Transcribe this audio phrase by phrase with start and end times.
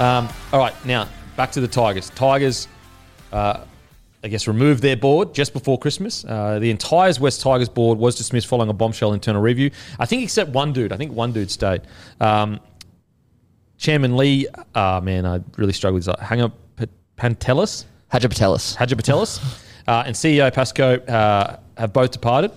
[0.00, 1.06] Um, all right, now
[1.36, 2.08] back to the Tigers.
[2.10, 2.68] Tigers,
[3.32, 3.64] uh,
[4.24, 6.24] I guess, removed their board just before Christmas.
[6.24, 9.70] Uh, the entire West Tigers board was dismissed following a bombshell internal review.
[9.98, 10.92] I think except one dude.
[10.92, 11.82] I think one dude stayed.
[12.18, 12.60] Um,
[13.76, 16.16] Chairman Lee, ah man, I really struggle with this.
[16.18, 16.86] Hanga P-
[17.18, 18.78] Pantelis, Hagipantelis.
[18.78, 19.38] Hagipantelis,
[19.86, 22.52] uh, and CEO Pascoe uh, have both departed.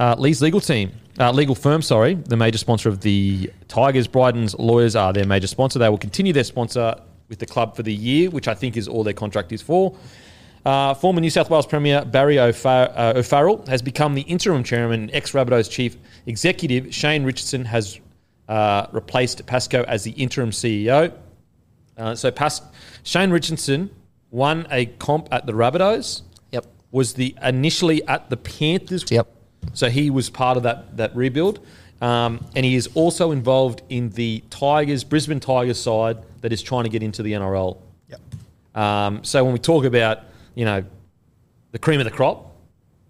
[0.00, 4.58] Uh, Lee's legal team, uh, legal firm, sorry, the major sponsor of the Tigers, Brydens
[4.58, 5.78] lawyers are their major sponsor.
[5.78, 6.96] They will continue their sponsor
[7.28, 9.96] with the club for the year, which I think is all their contract is for.
[10.64, 15.10] Uh, former New South Wales Premier Barry O'Far- uh, O'Farrell has become the interim chairman.
[15.12, 18.00] Ex Rabbitohs chief executive Shane Richardson has
[18.48, 21.12] uh, replaced Pascoe as the interim CEO.
[21.96, 22.62] Uh, so Pas-
[23.02, 23.90] Shane Richardson
[24.30, 26.22] won a comp at the Rabbitohs.
[26.52, 26.66] Yep.
[26.90, 29.04] Was the initially at the Panthers.
[29.10, 29.28] Yep.
[29.72, 31.64] So he was part of that that rebuild,
[32.00, 36.84] um, and he is also involved in the Tigers, Brisbane Tigers side that is trying
[36.84, 37.78] to get into the NRL.
[38.08, 38.20] Yep.
[38.80, 40.20] Um, so when we talk about
[40.54, 40.84] you know
[41.72, 42.54] the cream of the crop,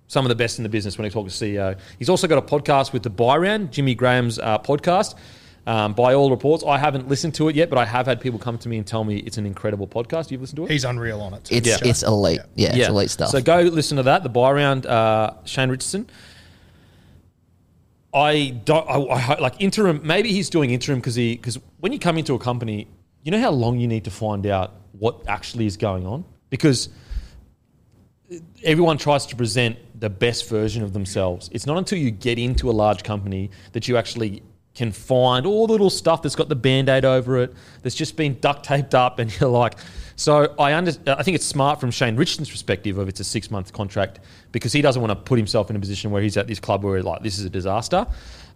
[0.07, 1.79] some of the best in the business when he talk to CEO.
[1.99, 5.15] He's also got a podcast with the Bye Round, Jimmy Graham's uh, podcast.
[5.67, 8.39] Um, by all reports, I haven't listened to it yet, but I have had people
[8.39, 10.31] come to me and tell me it's an incredible podcast.
[10.31, 10.71] You've listened to it?
[10.71, 11.45] He's unreal on it.
[11.45, 11.55] too.
[11.55, 12.41] It's it's elite.
[12.55, 13.31] Yeah, it's elite stuff.
[13.31, 14.23] So go listen to that.
[14.23, 16.09] The Bye Round, uh, Shane Richardson.
[18.15, 20.01] I don't I, I like interim.
[20.05, 22.87] Maybe he's doing interim because he because when you come into a company,
[23.23, 26.89] you know how long you need to find out what actually is going on because
[28.63, 31.51] everyone tries to present the best version of themselves.
[31.53, 34.43] It's not until you get into a large company that you actually
[34.75, 38.39] can find all the little stuff that's got the band-aid over it, that's just been
[38.41, 39.75] duct taped up, and you're like,
[40.17, 43.73] so I under, I think it's smart from Shane Richardson's perspective of it's a six-month
[43.73, 44.21] contract
[44.53, 46.85] because he doesn't want to put himself in a position where he's at this club
[46.85, 48.07] where he's like this is a disaster.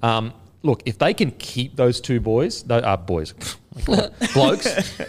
[0.03, 3.35] Um, look, if they can keep those two boys, those, uh, boys,
[4.35, 5.01] blokes,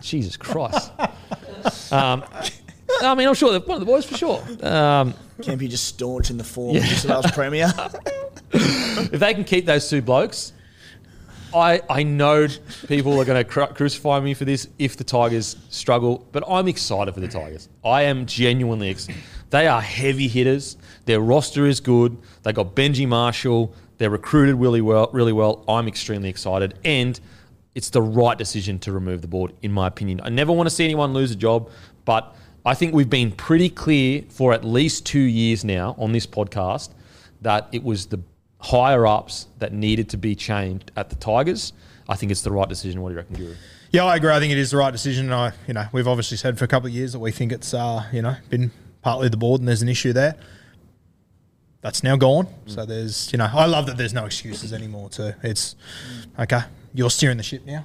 [0.00, 0.92] Jesus Christ.
[1.92, 2.24] Um,
[3.02, 4.40] I mean, I'm sure they're one of the boys for sure.
[4.62, 7.72] Um, Kempy just staunch in the form of New South Premier.
[8.52, 10.52] if they can keep those two blokes,
[11.56, 12.48] I I know
[12.86, 16.68] people are going to cru- crucify me for this if the Tigers struggle, but I'm
[16.68, 17.70] excited for the Tigers.
[17.82, 19.22] I am genuinely excited.
[19.48, 20.76] They are heavy hitters.
[21.06, 22.18] Their roster is good.
[22.42, 23.74] They got Benji Marshall.
[23.96, 25.08] They're recruited really well.
[25.14, 25.64] Really well.
[25.66, 27.18] I'm extremely excited, and
[27.74, 30.20] it's the right decision to remove the board, in my opinion.
[30.22, 31.70] I never want to see anyone lose a job,
[32.04, 32.36] but
[32.66, 36.90] I think we've been pretty clear for at least two years now on this podcast
[37.40, 38.20] that it was the
[38.58, 41.72] higher ups that needed to be changed at the Tigers.
[42.08, 43.02] I think it's the right decision.
[43.02, 43.54] What do you reckon, Guru?
[43.90, 44.30] Yeah, I agree.
[44.30, 45.26] I think it is the right decision.
[45.26, 47.52] And I, you know, we've obviously said for a couple of years that we think
[47.52, 48.70] it's, uh, you know, been
[49.02, 50.36] partly the board and there's an issue there.
[51.80, 52.48] That's now gone.
[52.66, 55.08] So there's, you know, I love that there's no excuses anymore.
[55.08, 55.34] Too.
[55.42, 55.76] It's
[56.38, 56.62] okay.
[56.92, 57.84] You're steering the ship now.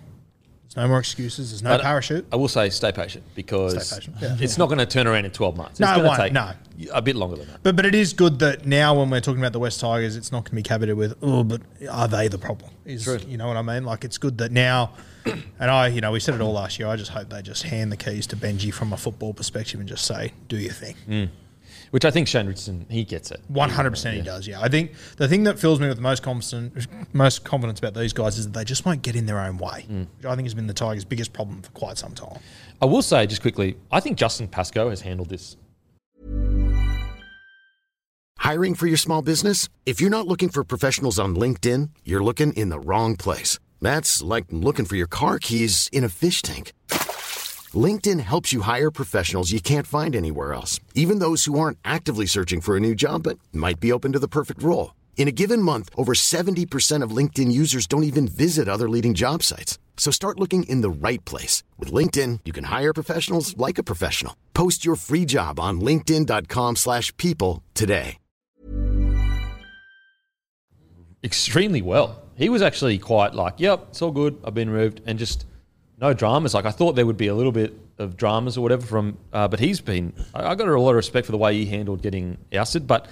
[0.73, 1.51] There's no more excuses.
[1.51, 2.25] There's no But parachute.
[2.31, 4.37] I will say, stay patient because Stay patient, yeah.
[4.39, 5.71] it's not going to turn around in 12 months.
[5.71, 6.51] It's No, going to take no.
[6.93, 7.61] a bit longer than that.
[7.61, 10.31] But but it is good that now when we're talking about the West Tigers, it's
[10.31, 12.71] not going to be caveated with oh, but are they the problem?
[12.85, 13.19] Is True.
[13.27, 13.83] you know what I mean?
[13.83, 14.93] Like it's good that now,
[15.25, 16.87] and I you know we said it all last year.
[16.87, 19.89] I just hope they just hand the keys to Benji from a football perspective and
[19.89, 20.95] just say do your thing.
[21.07, 21.29] Mm.
[21.91, 23.41] Which I think Shane Richardson, he gets it.
[23.49, 24.47] One hundred percent, he does.
[24.47, 27.93] Yeah, I think the thing that fills me with the most confidence, most confidence about
[27.93, 30.07] these guys is that they just won't get in their own way, Mm.
[30.17, 32.39] which I think has been the Tigers' biggest problem for quite some time.
[32.81, 35.57] I will say, just quickly, I think Justin Pascoe has handled this.
[38.39, 39.69] Hiring for your small business?
[39.85, 43.59] If you're not looking for professionals on LinkedIn, you're looking in the wrong place.
[43.81, 46.71] That's like looking for your car keys in a fish tank.
[47.75, 52.25] LinkedIn helps you hire professionals you can't find anywhere else, even those who aren't actively
[52.25, 54.95] searching for a new job but might be open to the perfect role.
[55.15, 59.43] In a given month, over 70% of LinkedIn users don't even visit other leading job
[59.43, 59.77] sites.
[59.95, 61.63] So start looking in the right place.
[61.77, 64.35] With LinkedIn, you can hire professionals like a professional.
[64.53, 68.17] Post your free job on linkedin.com/people slash people today.
[71.23, 72.21] extremely well.
[72.35, 74.39] He was actually quite like, yep, it's all good.
[74.43, 75.45] I've been removed, and just
[76.01, 76.53] no dramas.
[76.53, 79.47] Like I thought there would be a little bit of dramas or whatever from, uh,
[79.47, 80.13] but he's been.
[80.33, 82.87] I, I got a lot of respect for the way he handled getting ousted.
[82.87, 83.07] But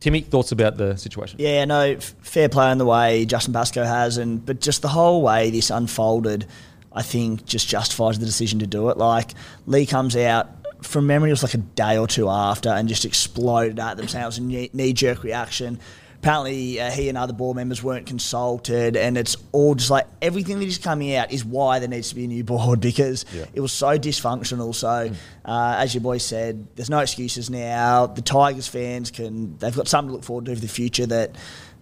[0.00, 1.40] Timmy, thoughts about the situation?
[1.40, 4.88] Yeah, no, f- fair play in the way Justin Pascoe has, and but just the
[4.88, 6.46] whole way this unfolded,
[6.92, 8.96] I think just justifies the decision to do it.
[8.96, 9.32] Like
[9.66, 10.48] Lee comes out
[10.82, 14.38] from memory, it was like a day or two after, and just exploded at themselves
[14.38, 15.80] in knee jerk reaction.
[16.20, 20.58] Apparently, uh, he and other board members weren't consulted, and it's all just like everything
[20.58, 23.44] that is coming out is why there needs to be a new board because Yeah.
[23.54, 24.74] it was so dysfunctional.
[24.74, 25.12] So,
[25.44, 28.06] uh, as your boy said, there's no excuses now.
[28.06, 31.36] The Tigers fans can they've got something to look forward to for the future that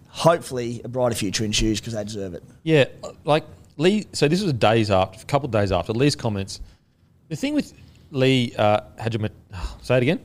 [0.09, 2.43] hopefully a brighter future ensues because they deserve it.
[2.63, 2.85] Yeah,
[3.23, 3.43] like
[3.77, 4.05] Lee.
[4.13, 6.59] So this was days after, a couple of days after Lee's comments.
[7.29, 7.73] The thing with
[8.11, 9.31] Lee uh, Hadjimat,
[9.81, 10.19] say it again,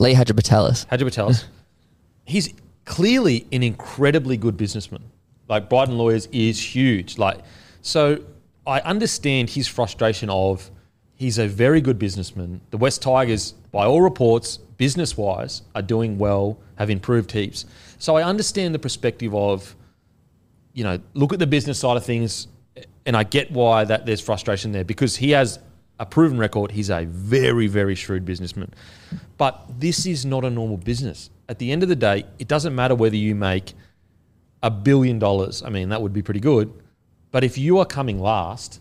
[0.00, 0.86] Lee Hagipantelis.
[0.88, 1.44] Hadjibatelis,
[2.24, 2.52] he's
[2.84, 5.02] clearly an incredibly good businessman.
[5.48, 7.18] Like Brydens Lawyers is huge.
[7.18, 7.40] Like,
[7.82, 8.22] so
[8.66, 10.70] I understand his frustration of
[11.14, 12.60] he's a very good businessman.
[12.70, 17.64] The West Tigers, by all reports, business wise, are doing well, have improved heaps.
[17.98, 19.76] So I understand the perspective of,
[20.72, 22.48] you know, look at the business side of things,
[23.06, 25.58] and I get why that there's frustration there because he has
[26.00, 26.72] a proven record.
[26.72, 28.72] He's a very, very shrewd businessman.
[29.38, 31.30] But this is not a normal business.
[31.48, 33.74] At the end of the day, it doesn't matter whether you make
[34.62, 35.62] a billion dollars.
[35.62, 36.72] I mean, that would be pretty good.
[37.30, 38.80] But if you are coming last,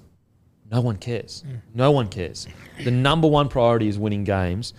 [0.71, 1.43] no one cares.
[1.47, 1.61] Mm.
[1.73, 2.47] No one cares.
[2.83, 4.73] The number one priority is winning games.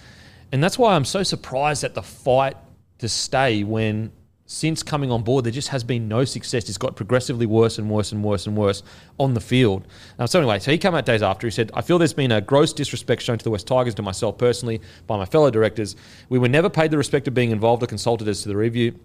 [0.53, 2.57] And that's why I'm so surprised at the fight
[2.99, 4.13] to stay when,
[4.53, 6.69] since coming on board, there just has been no success.
[6.69, 8.83] It's got progressively worse and worse and worse and worse
[9.19, 9.89] on the field.
[10.19, 11.47] Uh, so, anyway, so he came out days after.
[11.47, 14.03] He said, I feel there's been a gross disrespect shown to the West Tigers, to
[14.03, 15.97] myself personally, by my fellow directors.
[16.29, 19.01] We were never paid the respect of being involved or consulted as to the review.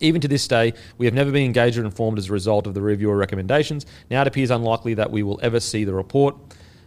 [0.00, 2.74] Even to this day, we have never been engaged or informed as a result of
[2.74, 3.86] the review or recommendations.
[4.10, 6.36] Now it appears unlikely that we will ever see the report.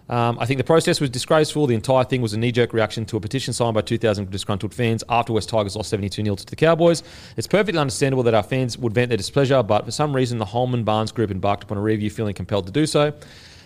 [0.09, 1.65] Um, I think the process was disgraceful.
[1.65, 4.73] The entire thing was a knee jerk reaction to a petition signed by 2,000 disgruntled
[4.73, 7.03] fans after West Tigers lost 72 0 to the Cowboys.
[7.37, 10.45] It's perfectly understandable that our fans would vent their displeasure, but for some reason, the
[10.45, 13.13] Holman Barnes group embarked upon a review feeling compelled to do so.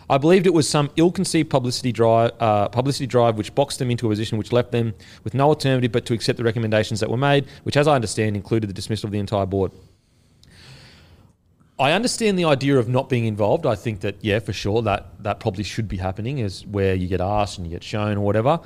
[0.10, 4.06] I believed it was some ill-conceived publicity drive, uh, publicity drive which boxed them into
[4.06, 4.94] a position which left them
[5.26, 8.38] with no alternative but to accept the recommendations that were made, which, as I understand,
[8.38, 9.74] included the dismissal of the entire board.
[11.80, 13.66] I understand the idea of not being involved.
[13.66, 17.08] I think that yeah, for sure that that probably should be happening is where you
[17.08, 18.60] get asked and you get shown or whatever.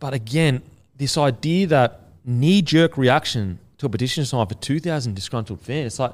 [0.00, 0.62] But again,
[0.96, 5.86] this idea that knee jerk reaction to a petition signed for two thousand disgruntled fans,
[5.92, 6.12] it's like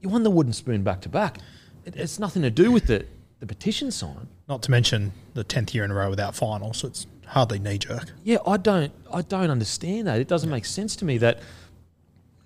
[0.00, 1.38] you won the wooden spoon back to back.
[1.84, 3.06] It, it's nothing to do with the
[3.38, 4.26] the petition sign.
[4.48, 7.78] Not to mention the tenth year in a row without finals, so it's hardly knee
[7.78, 8.12] jerk.
[8.24, 10.18] Yeah, I don't I don't understand that.
[10.18, 11.38] It doesn't make sense to me that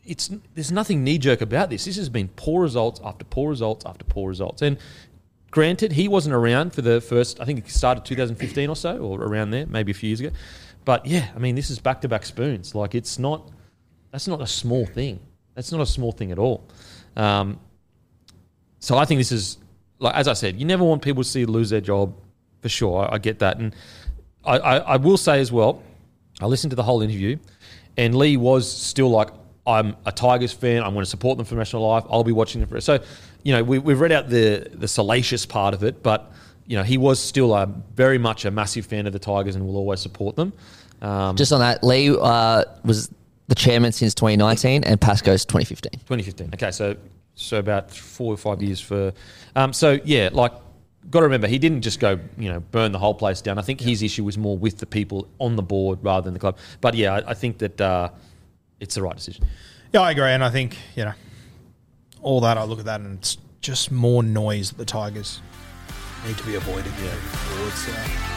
[0.06, 1.84] it's there's nothing knee jerk about this.
[1.84, 4.62] This has been poor results after poor results after poor results.
[4.62, 4.78] And
[5.50, 7.40] granted, he wasn't around for the first.
[7.40, 10.30] I think it started 2015 or so, or around there, maybe a few years ago.
[10.84, 12.74] But yeah, I mean, this is back to back spoons.
[12.74, 13.50] Like it's not.
[14.12, 15.20] That's not a small thing.
[15.54, 16.64] That's not a small thing at all.
[17.16, 17.58] Um,
[18.78, 19.58] so I think this is
[19.98, 22.14] like as I said, you never want people to see lose their job
[22.62, 23.02] for sure.
[23.02, 23.74] I, I get that, and
[24.44, 25.82] I, I, I will say as well.
[26.40, 27.38] I listened to the whole interview,
[27.96, 29.30] and Lee was still like,
[29.66, 30.82] "I'm a Tigers fan.
[30.82, 32.04] I'm going to support them for the rest of my life.
[32.10, 33.02] I'll be watching them for." So,
[33.42, 36.32] you know, we, we've read out the the salacious part of it, but
[36.66, 39.66] you know, he was still a very much a massive fan of the Tigers and
[39.66, 40.52] will always support them.
[41.00, 43.10] Um, Just on that, Lee uh, was
[43.48, 45.92] the chairman since 2019 and Pascoe's 2015.
[45.92, 46.50] 2015.
[46.54, 46.96] Okay, so
[47.34, 49.12] so about four or five years for.
[49.54, 50.52] Um, so yeah, like
[51.10, 53.58] got to remember he didn't just go you know burn the whole place down.
[53.58, 56.40] I think his issue was more with the people on the board rather than the
[56.40, 56.58] club.
[56.80, 58.08] But yeah, I, I think that uh,
[58.80, 59.46] it's the right decision.
[59.92, 61.14] Yeah, I agree, and I think you know
[62.22, 62.58] all that.
[62.58, 65.40] I look at that, and it's just more noise that the Tigers
[66.26, 67.10] need to be avoiding yeah.
[67.10, 67.72] forward.
[67.72, 67.92] So.
[67.92, 68.36] Uh,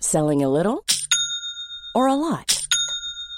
[0.00, 0.84] Selling a little
[1.94, 2.63] or a lot?